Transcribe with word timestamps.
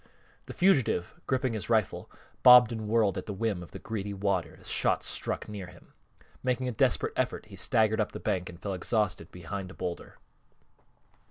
The 0.47 0.53
fugitive, 0.53 1.13
gripping 1.27 1.53
his 1.53 1.69
rifle, 1.69 2.09
bobbed 2.41 2.71
and 2.71 2.87
whirled 2.87 3.19
at 3.19 3.27
the 3.27 3.35
whim 3.35 3.61
of 3.61 3.69
the 3.69 3.77
greedy 3.77 4.15
water 4.15 4.57
as 4.59 4.67
shots 4.67 5.05
struck 5.05 5.47
near 5.47 5.67
him. 5.67 5.93
Making 6.41 6.67
a 6.67 6.71
desperate 6.71 7.13
effort, 7.15 7.45
he 7.45 7.55
staggered 7.55 8.01
up 8.01 8.11
the 8.11 8.19
bank 8.19 8.49
and 8.49 8.59
fell 8.59 8.73
exhausted 8.73 9.29
behind 9.31 9.69
a 9.69 9.75
bowlder. 9.75 10.17